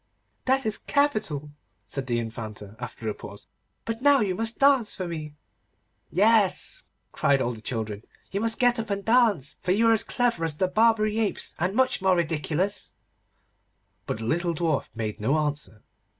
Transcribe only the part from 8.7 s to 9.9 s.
up and dance, for you